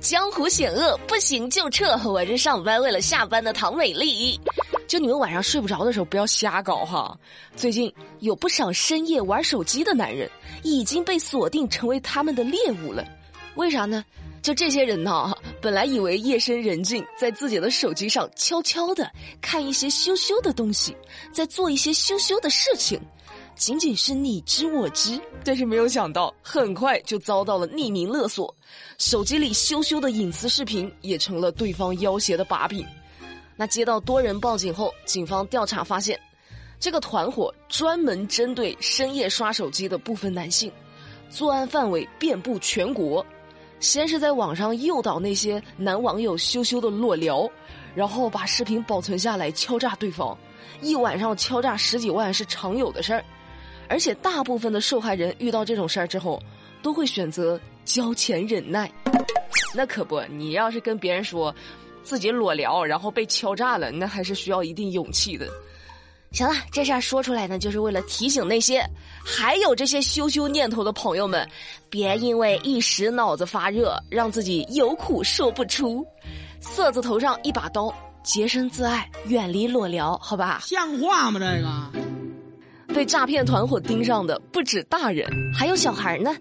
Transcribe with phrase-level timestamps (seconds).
[0.00, 1.98] 江湖险恶，不行就撤。
[2.08, 4.38] 我是上班为了下班的唐美丽。
[4.86, 7.18] 就你们晚上睡不着的时候，不要瞎搞哈。
[7.56, 10.30] 最近有不少深夜玩手机的男人
[10.62, 13.04] 已经被锁定成为他们的猎物了。
[13.56, 14.04] 为啥呢？
[14.40, 19.10] 就这些人呢，本来以为夜深人静，在自己的手机上悄悄的
[19.42, 20.96] 看一些羞羞的东西，
[21.32, 23.00] 在做一些羞羞的事情。
[23.58, 28.54] 仅仅是你知我知，但是没有想到，很快就遭到了匿名勒索，
[28.98, 32.86] 手机里羞羞的隐私视频也成了对方要挟的把柄。
[33.56, 36.18] 那接到多人报警后，警方调查发现，
[36.78, 40.70] 这个团伙专门针对深夜刷手机的部分男性，
[41.28, 43.26] 作案范围遍布全国。
[43.80, 47.50] 先是在网上诱导那些男网友羞羞的裸聊，
[47.92, 50.38] 然后把视频保存下来敲诈对方，
[50.80, 53.24] 一晚上敲诈十几万是常有的事儿。
[53.88, 56.42] 而且大部分的受害人遇到这种事儿之后，
[56.82, 58.90] 都会选择交钱忍耐。
[59.74, 61.54] 那可不，你要是跟别人说
[62.02, 65.46] 自己裸聊，然后被敲诈了，那还是需要一定勇气的。
[66.30, 68.84] 行了，这事儿说出来呢，就是为了提醒那些
[69.24, 71.48] 还有这些羞羞念头的朋友们，
[71.88, 76.06] 别因为一时脑子发热，让自己有苦说不出。
[76.60, 77.92] 色字头上一把刀，
[78.22, 80.60] 洁身自爱，远离裸聊，好吧？
[80.62, 81.40] 像话吗？
[81.40, 82.07] 这个。
[82.94, 86.34] 被诈骗团伙盯上的不止大人，还有小孩呢。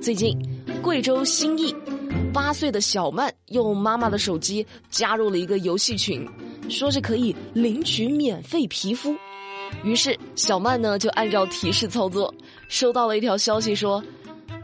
[0.00, 0.36] 最近，
[0.80, 1.74] 贵州兴义，
[2.32, 6.26] 八岁的小曼用妈妈的手机加入了一个游戏群，
[6.68, 9.14] 说是可以领取免费皮肤。
[9.84, 12.32] 于是，小曼呢就按照提示操作，
[12.68, 14.02] 收到了一条消息说：“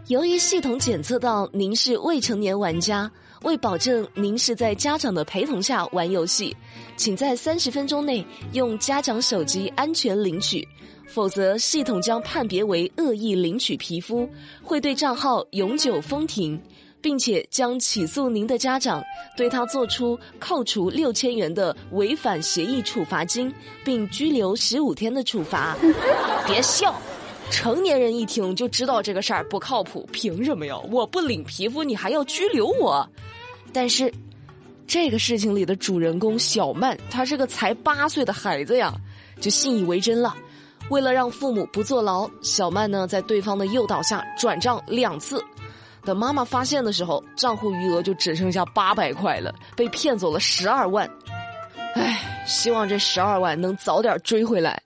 [0.09, 3.11] 由于系统检测到您是未成年玩家，
[3.47, 6.55] 为保证您是在家长的陪同下玩游戏，
[6.97, 10.67] 请在三十分钟内用家长手机安全领取。”
[11.07, 14.29] 否则，系统将判别为恶意领取皮肤，
[14.65, 16.61] 会对账号永久封停，
[17.01, 19.01] 并且将起诉您的家长，
[19.37, 25.77] 对他做出扣除六千元的违反协议处罚金，并拘留十五天的处罚。
[26.45, 27.01] 别笑，
[27.49, 30.05] 成年人一听就知道这个事儿不靠谱。
[30.13, 30.77] 凭什么呀？
[30.91, 33.09] 我不领皮肤，你还要拘留我？
[33.77, 34.11] 但是，
[34.87, 38.91] 这个事情里的主人公小曼，她是个才八岁的孩子呀，
[39.39, 40.35] 就信以为真了。
[40.89, 45.45] 为了让父母不坐牢，小曼呢在对方的诱导下转账两次。
[46.07, 51.07] 等妈妈发现的时候，账户余额就只剩下八百块了，被骗走了十二万。
[51.97, 54.83] 唉，希望这十二万能早点追回来。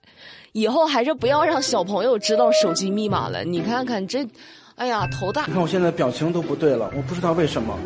[0.51, 3.45] 以后还是不要让小朋友知道手机密码了。
[3.45, 4.27] 你看看这，
[4.75, 5.45] 哎呀，头大。
[5.45, 7.79] 你看我现在表情都不对了，我不知道为什么。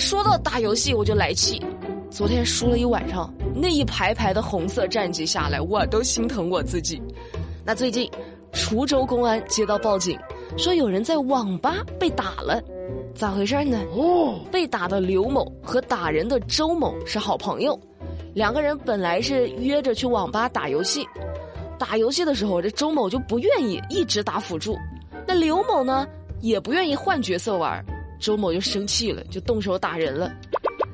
[0.00, 1.60] 说到打游戏，我就来气。
[2.10, 7.00] 昨天输了一晚上，那一排排的红色战绩下来，我都心疼我自己。
[7.66, 8.10] 那最近，
[8.50, 10.18] 滁州公安接到报警，
[10.56, 12.62] 说有人在网吧被打了，
[13.14, 13.78] 咋回事呢？
[13.94, 17.78] 哦，被打的刘某和打人的周某是好朋友，
[18.32, 21.06] 两个人本来是约着去网吧打游戏，
[21.78, 24.78] 打游戏的时候，这周某就不愿意一直打辅助，
[25.26, 26.06] 那刘某呢
[26.40, 27.84] 也不愿意换角色玩，
[28.20, 30.30] 周某就生气了，就动手打人了。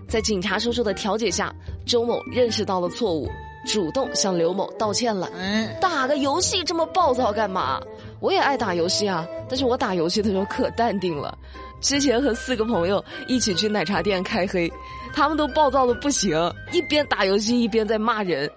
[0.09, 1.53] 在警察叔叔的调解下，
[1.85, 3.29] 周某认识到了错误，
[3.67, 5.29] 主动向刘某道歉了。
[5.37, 7.81] 嗯打个游戏这么暴躁干嘛？
[8.21, 11.37] 我也爱打游戏啊，但是我打游戏的时候可淡定了。
[11.81, 14.73] 之前和四个朋友一起去奶茶店开黑，
[15.13, 16.39] 他们都暴躁的不行，
[16.73, 18.51] 一边打游戏一边在骂人。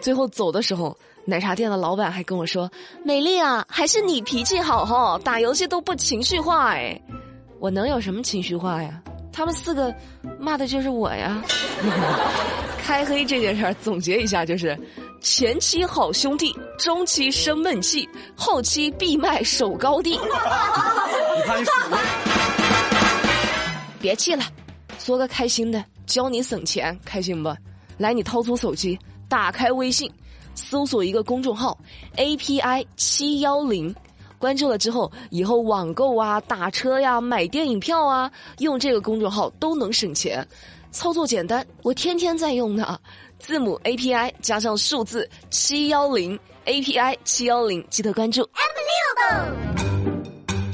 [0.00, 2.70] 最后走的时候，奶茶店的老板还跟我说
[3.04, 7.00] ：“美丽啊，还是你脾气好哈，打游戏都不情绪化哎。”
[7.60, 9.00] 我能有什么情绪化呀？
[9.32, 9.94] 他们四个
[10.38, 11.42] 骂的就是我呀！
[12.82, 14.76] 开黑这件事儿总结一下就是：
[15.20, 20.10] 前期好兄弟，中期生闷气，后期闭麦守高地。
[20.10, 20.18] 你
[21.44, 21.66] 看你
[24.00, 24.42] 别气了，
[24.98, 27.54] 说个开心的，教你省钱，开心不？
[27.98, 28.98] 来，你掏出手机，
[29.28, 30.10] 打开微信，
[30.54, 31.78] 搜索一个公众号
[32.16, 33.94] “API 七幺零”。
[34.40, 40.44] 关注了之后，以后网购啊、打车呀、买电影票啊，用这个公众号都能省钱，
[40.90, 42.98] 操作简单，我天天在用呢。
[43.38, 48.48] 字母 API 加上数字七幺零，API 七幺零，记得关注。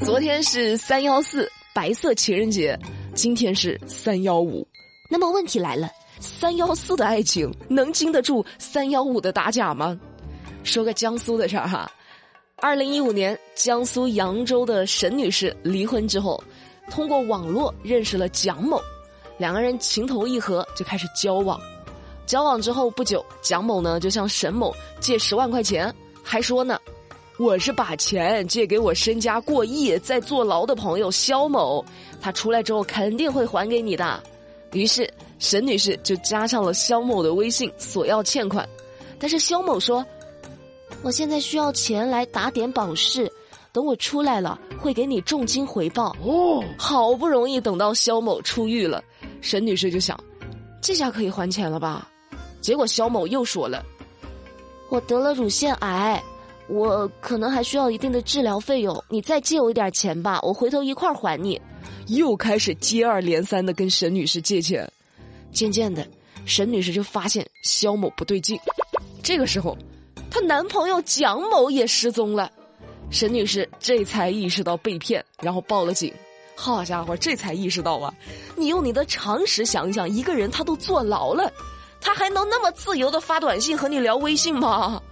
[0.04, 2.78] 昨天是三幺四白色情人节，
[3.14, 4.66] 今天是三幺五，
[5.10, 5.90] 那么问题来了，
[6.20, 9.98] 三幺四的爱情能经得住三幺五的打假吗？
[10.62, 11.90] 说个江苏的事儿哈。
[12.62, 16.42] 二零一五年，江苏扬州的沈女士离婚之后，
[16.90, 18.80] 通过网络认识了蒋某，
[19.36, 21.60] 两个人情投意合，就开始交往。
[22.24, 26.80] 交往之后不久，蒋某呢就向沈某借十万块钱，还说呢
[27.38, 31.84] ：“我是把钱借给我身家过亿在坐牢的朋友肖某，
[32.22, 34.22] 他出来之后肯定会还给你的。
[34.72, 35.08] 于是
[35.38, 38.66] 沈女士就加上了肖某的微信索要欠款，
[39.18, 40.02] 但是肖某说
[41.06, 43.30] ：“我现在需要钱来打点保释，
[43.70, 49.00] 等我出来了会给你重金回报。”哦，好不容易等到肖某出狱了，
[49.40, 50.18] 沈女士就想，
[50.82, 52.08] 这下可以还钱了吧？
[52.60, 53.84] 结果肖某又说了
[54.90, 56.20] ：“我得了乳腺癌。”
[56.68, 61.60] 我可能还需要一定的治疗费用，你再借我一点钱吧，我回头一块儿还你。
[62.08, 64.90] 又开始接二连三的跟沈女士借钱，
[65.52, 66.04] 渐渐的，
[66.44, 68.58] 沈女士就发现肖某不对劲。
[69.22, 69.78] 这个时候，
[70.36, 72.52] 她男朋友蒋某也失踪了，
[73.10, 76.12] 沈女士这才意识到被骗，然后报了警。
[76.54, 78.12] 好家伙，这才意识到啊，
[78.54, 81.50] 你用你的常识想想，一个人他都坐牢了，
[82.02, 85.02] 他还能那么自由的发短信和你聊微信吗？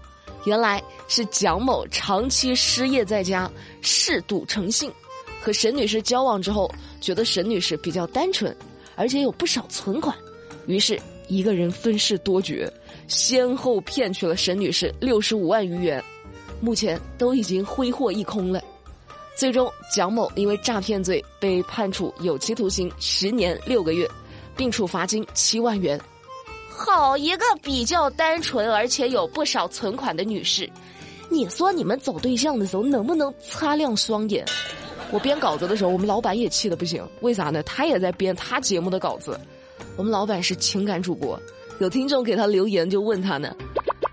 [0.45, 3.51] 原来是蒋某长期失业在家，
[3.81, 4.93] 嗜赌成性，
[5.41, 6.71] 和沈女士交往之后，
[7.01, 8.55] 觉得沈女士比较单纯，
[8.95, 10.15] 而且有不少存款，
[10.67, 12.71] 于是一个人分饰多角，
[13.09, 16.03] 先后骗取了沈女士六十五万余元，
[16.61, 18.63] 目前都已经挥霍一空了。
[19.37, 24.09] 最终，蒋某因为诈骗罪被判处有期徒刑十年六个月，
[24.57, 26.01] 并处罚金七万元。
[26.69, 30.69] 好一个比较单纯而且有不少存款的女士，
[31.31, 34.45] 你说你们找对象的时候能不能擦亮双眼？
[35.11, 37.63] 我编稿子的时候，我们老板也气得不行，为啥呢？
[37.65, 39.39] 他也在编他节目的稿子。
[39.97, 41.41] 我们老板是情感主播，
[41.79, 43.55] 有听众给他留言就问他呢：“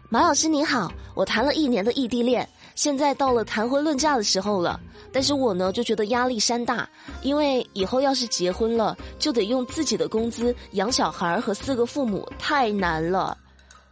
[0.09, 4.79] 马老师你好，我谈了一年的异地恋。”现在到了谈婚论嫁的时候了，
[5.11, 6.87] 但是我呢就觉得压力山大，
[7.21, 13.37] 因为以后要是结婚了，就得用自己的工资养小孩和四个父母，太难了。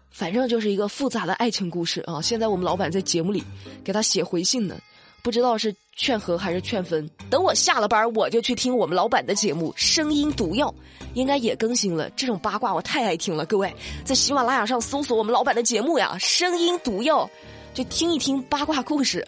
[0.10, 2.22] 反正就是一个复杂的爱情故事啊！
[2.22, 3.44] 现在我们老板在节目里
[3.84, 4.76] 给他写回信呢，
[5.24, 7.10] 不知道是劝和还是劝分。
[7.30, 10.68] 等我下了班，我就去听我们老板的节目《声音毒药》，
[11.14, 12.10] 应该也更新了。
[12.12, 13.74] 这种八卦我太爱听了，各位
[14.04, 17.26] 在喜马拉雅上搜索我们老板的节目呀，《声音毒药》。
[17.72, 19.26] 就听一听八卦故事。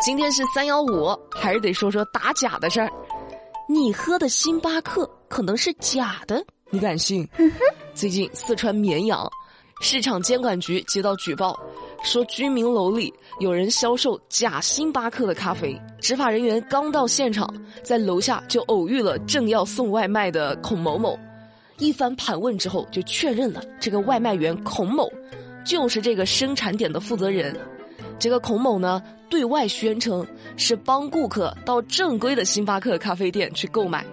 [0.00, 2.90] 今天是三幺五，还是得说说打假的事儿。
[3.68, 7.26] 你喝的星巴克可能是假的，你敢信？
[7.94, 9.30] 最近四川绵阳
[9.80, 11.58] 市场监管局接到举报，
[12.02, 15.78] 说居民楼里有人销售假星巴克的咖啡。
[16.00, 17.52] 执法人员刚到现场，
[17.82, 21.18] 在楼下就偶遇了正要送外卖的孔某某。
[21.78, 25.10] 一番盘问之后，就确认了这个外卖员孔某。
[25.62, 27.54] 就是这个生产点的负责人，
[28.18, 30.26] 这个孔某呢，对外宣称
[30.56, 34.04] 是帮顾客到正规的星巴克咖啡店去购买，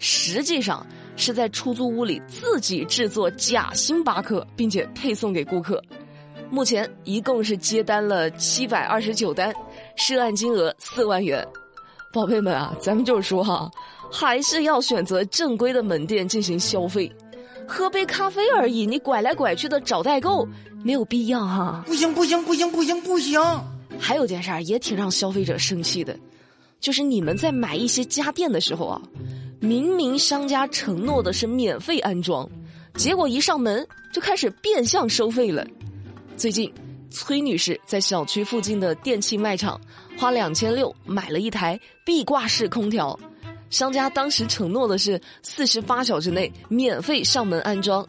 [0.00, 0.84] 实际上
[1.14, 5.80] 是在出租屋里自己制作假星巴克，并且配送给顾客。
[6.50, 9.54] 目前一共是接单了七百二十九单，
[9.96, 11.46] 涉案金额四万元。
[12.12, 13.70] 宝贝们啊，咱们就是说哈，
[14.10, 17.10] 还是要选择正规的门店进行消费。
[17.68, 20.48] 喝杯咖啡而已，你拐来拐去的找代购，
[20.82, 21.82] 没有必要哈。
[21.86, 23.40] 不行不行不行不行不行！
[23.98, 26.16] 还有件事儿也挺让消费者生气的，
[26.80, 29.02] 就是你们在买一些家电的时候啊，
[29.58, 32.48] 明明商家承诺的是免费安装，
[32.94, 35.66] 结果一上门就开始变相收费了。
[36.36, 36.70] 最近，
[37.10, 39.80] 崔女士在小区附近的电器卖场
[40.18, 43.18] 花两千六买了一台壁挂式空调。
[43.70, 48.06] 商家当时承诺的是四十八小时内免费上门安装，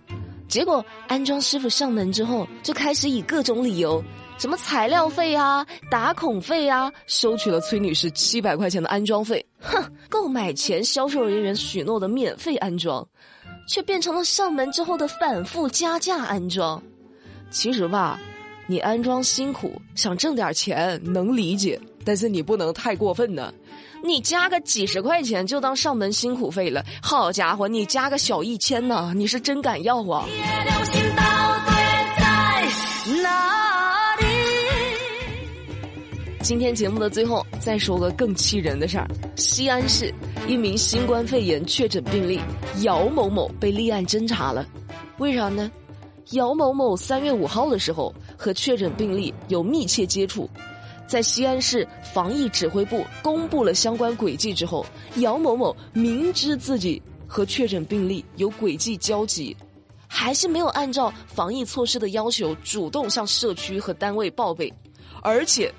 [0.50, 4.04] 结果安装师傅上门之后就开始以各种理由，
[4.38, 9.44] 什么材料费啊、打孔费啊，收取了崔女士七百块钱的安装费。
[9.62, 13.08] 哼，购买前销售人员许诺的免费安装，
[13.70, 16.84] 却变成了上门之后的反复加价安装。
[17.50, 18.20] 其实吧，
[18.68, 23.54] 你安装辛苦，想挣点钱能理解，但是你不能太过分呢。
[24.04, 30.25] 你加个几十块钱就当上门辛苦费了，好家伙，你加个小一千呢，你是真敢要啊！
[36.44, 40.13] 今天节目的最后再说个更气人的事儿：西安市
[40.48, 42.39] 一名新冠肺炎确诊病例
[42.84, 44.66] 姚某某被立案侦查了，
[45.18, 45.70] 为啥呢？
[46.31, 50.50] 姚某某三月五号的时候和确诊病例有密切接触。
[51.07, 54.86] 在西安市防疫指挥部公布了相关轨迹之后，
[55.17, 59.55] 姚某某明知自己和确诊病例有轨迹交集，
[60.05, 64.72] 还是没有按照防疫措施的要求主动向社区和单位报备，
[65.22, 65.74] 而且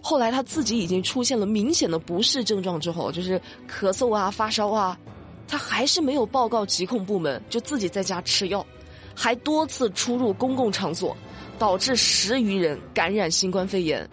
[0.00, 3.38] 后来他自己已经出现了明显的不适症状之后，就是
[3.68, 4.98] 咳嗽啊、发烧啊，
[5.46, 8.64] 他还是没有报告疾控部门，就自己在家吃药，
[9.14, 11.16] 还多次出入公共场所，
[11.58, 14.08] 导致十余人感染新冠肺炎。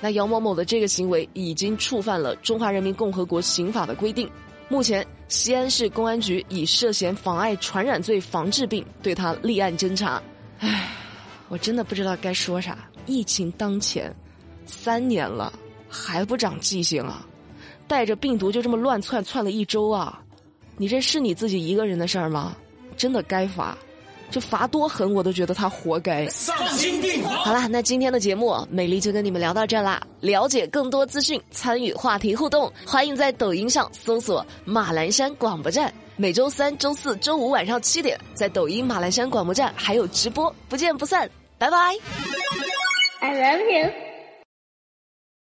[0.00, 4.30] 那姚某某的这个行为已经触犯了《中华人民共和国刑法》的规定，
[4.68, 10.22] 目前，西安市公安局以涉嫌妨碍传染罪防治病对他立案侦查。
[10.60, 10.88] 唉，
[11.48, 12.88] 我真的不知道该说啥。
[13.06, 14.14] 疫情当前，
[14.64, 15.52] 三年了
[15.88, 17.26] 还不长记性啊！
[17.86, 20.22] 带着病毒就这么乱窜窜了一周啊！
[20.76, 22.56] 你这是你自己一个人的事儿吗？
[22.96, 23.76] 真的该罚。
[24.30, 26.26] 就罚多狠，我都觉得他活该。
[26.28, 27.34] 丧心病狂！
[27.36, 30.00] 好了，那今天的节目，美丽就跟你们聊到这啦。
[30.20, 35.92] 了解更多资讯，参与话题互动，欢迎在抖音上搜索“马栏山广播站”。
[36.16, 41.28] 每周三、周四周五晚上七点，在抖音马栏山广播站还有直播，不见不散。
[41.58, 41.76] 拜拜。
[43.20, 44.09] I love you.